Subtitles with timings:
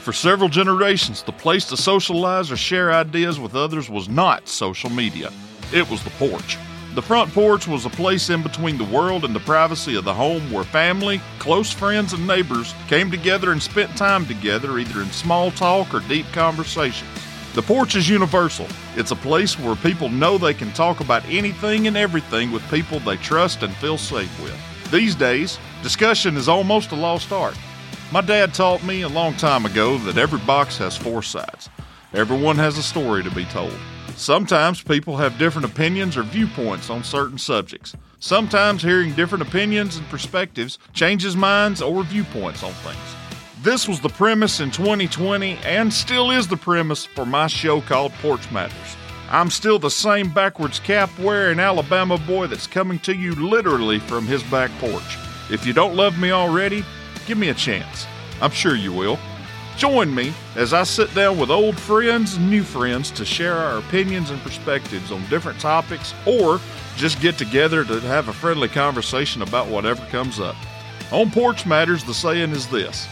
[0.00, 4.90] For several generations, the place to socialize or share ideas with others was not social
[4.90, 5.30] media,
[5.72, 6.56] it was the porch.
[6.94, 10.14] The front porch was a place in between the world and the privacy of the
[10.14, 15.10] home where family, close friends, and neighbors came together and spent time together, either in
[15.10, 17.10] small talk or deep conversations.
[17.54, 18.66] The porch is universal.
[18.96, 23.00] It's a place where people know they can talk about anything and everything with people
[23.00, 24.56] they trust and feel safe with.
[24.90, 27.56] These days, discussion is almost a lost art.
[28.10, 31.68] My dad taught me a long time ago that every box has four sides.
[32.14, 33.74] Everyone has a story to be told.
[34.16, 37.94] Sometimes people have different opinions or viewpoints on certain subjects.
[38.18, 42.96] Sometimes hearing different opinions and perspectives changes minds or viewpoints on things.
[43.62, 48.12] This was the premise in 2020 and still is the premise for my show called
[48.22, 48.96] Porch Matters.
[49.30, 54.26] I'm still the same backwards cap wearing Alabama boy that's coming to you literally from
[54.26, 55.18] his back porch.
[55.50, 56.84] If you don't love me already,
[57.28, 58.06] give me a chance.
[58.40, 59.18] I'm sure you will.
[59.76, 63.78] Join me as I sit down with old friends and new friends to share our
[63.78, 66.58] opinions and perspectives on different topics or
[66.96, 70.56] just get together to have a friendly conversation about whatever comes up.
[71.12, 73.06] On Porch Matters, the saying is this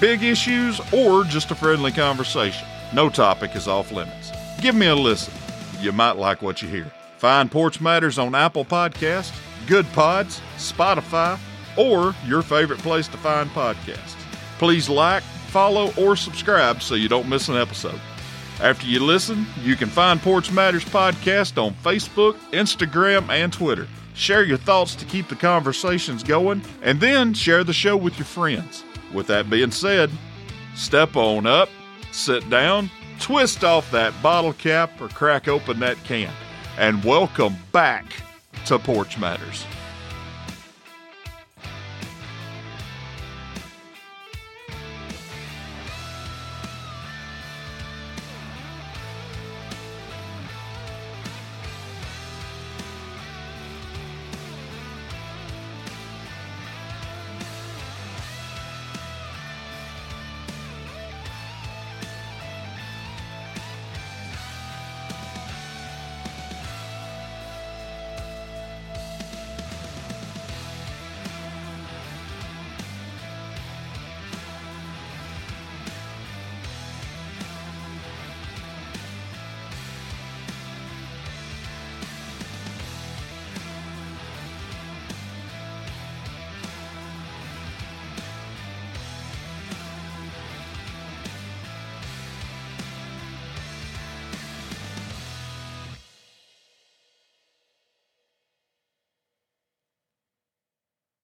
[0.00, 2.66] big issues or just a friendly conversation.
[2.94, 4.32] No topic is off limits.
[4.60, 5.34] Give me a listen.
[5.80, 6.90] You might like what you hear.
[7.18, 11.38] Find Porch Matters on Apple Podcasts, Goodpods, Spotify,
[11.78, 14.16] or your favorite place to find podcasts.
[14.58, 18.00] Please like, follow, or subscribe so you don't miss an episode.
[18.60, 23.86] After you listen, you can find Porch Matters Podcast on Facebook, Instagram, and Twitter.
[24.14, 28.26] Share your thoughts to keep the conversations going, and then share the show with your
[28.26, 28.82] friends.
[29.14, 30.10] With that being said,
[30.74, 31.68] step on up,
[32.10, 32.90] sit down,
[33.20, 36.32] twist off that bottle cap, or crack open that can,
[36.76, 38.12] and welcome back
[38.66, 39.64] to Porch Matters.